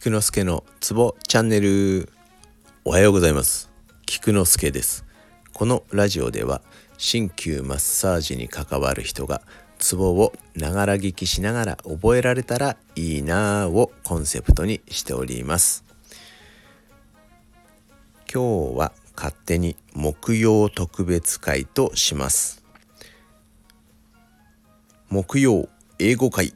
[0.00, 2.08] 菊之助のツボチャンネル。
[2.84, 3.68] おはようございます。
[4.06, 5.04] 菊之助です。
[5.52, 6.62] このラジオでは
[6.98, 9.42] 鍼灸マッサージに関わる人が
[9.80, 15.84] ツボをながら聞きしながら覚えられたらいいなぁをコンセプトにしております。
[18.32, 22.62] 今日は勝手に木曜特別会とします。
[25.08, 26.54] 木曜英語会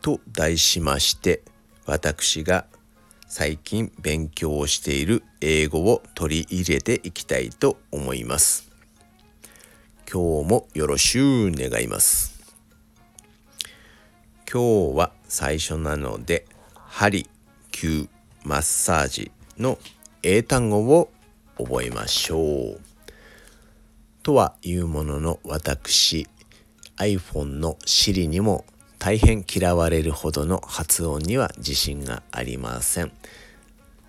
[0.00, 1.42] と題しまして
[1.90, 2.66] 私が
[3.26, 8.70] 最近勉強をしている英語を取り入れていきたいと思います。
[10.08, 12.40] 今日もよろしゅう願います。
[14.48, 17.28] 今日は最初なので針
[17.72, 18.08] 灸
[18.44, 19.76] マッサージの
[20.22, 21.10] 英単語を
[21.58, 22.80] 覚えましょう。
[24.22, 26.28] とはいうものの私
[26.98, 28.64] iPhone の Siri にも
[29.00, 33.10] 大変嫌われるほどの発音には自信がありません。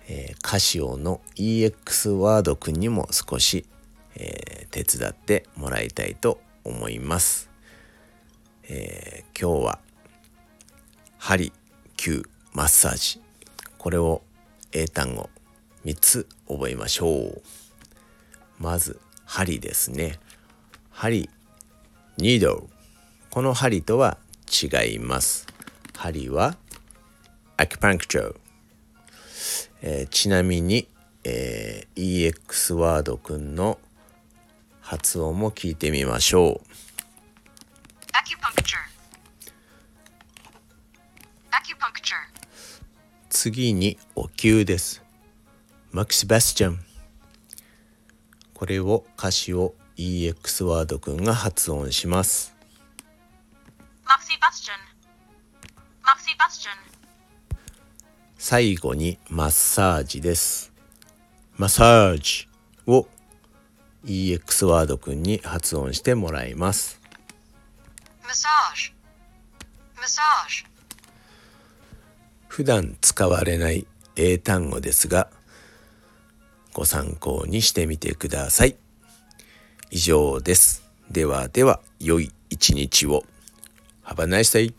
[0.06, 3.64] えー、カシオの EX ワードくんにも少し、
[4.16, 7.48] えー、手伝ってもらいたいと思います。
[8.64, 9.78] えー、今日は
[11.16, 11.54] 針、
[11.96, 13.22] 灸、マッサージ
[13.78, 14.20] これを
[14.72, 15.30] 英単語
[15.86, 17.42] 3つ覚えましょう。
[18.58, 20.18] まず針ですね。
[20.90, 21.30] 針、
[22.18, 22.68] ニード
[23.30, 24.18] この針とは
[24.52, 25.46] 違います。
[25.96, 26.56] 針は
[27.56, 28.36] アキパンクチョー、
[29.82, 30.88] えー、ちなみに、
[31.24, 33.78] えー、EX ワードくんの
[34.80, 36.72] 発音も聞いてみましょう。
[43.28, 45.02] 次にお灸です。
[45.90, 46.78] マキシバスチャン。
[48.54, 52.54] これを歌詞を EX ワードくんが発音します。
[58.38, 60.72] 最後にマッサージです。
[61.56, 62.48] マッサージ
[62.86, 63.06] を
[64.04, 67.00] EX ワードくんに発音してもらいます。
[72.48, 73.86] 普段使われない
[74.16, 75.28] 英単語ですが
[76.72, 78.76] ご参考にしてみてください。
[79.90, 80.82] 以上です。
[81.10, 83.24] ではでは良い一日を。
[84.04, 84.70] Have a nice day.